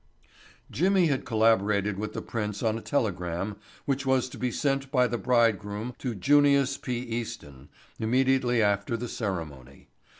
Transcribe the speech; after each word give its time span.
Jimmy 0.71 1.05
had 1.05 1.25
collaborated 1.25 1.99
with 1.99 2.13
the 2.13 2.23
prince 2.23 2.63
on 2.63 2.75
a 2.75 2.81
telegram 2.81 3.57
which 3.85 4.03
was 4.03 4.29
to 4.29 4.39
be 4.39 4.49
sent 4.51 4.89
by 4.91 5.05
the 5.05 5.19
bridegroom 5.19 5.93
to 5.99 6.15
Junius 6.15 6.75
P. 6.75 6.97
Easton 7.01 7.69
immediately 7.99 8.63
after 8.63 8.97
the 8.97 9.07
ceremony. 9.07 9.89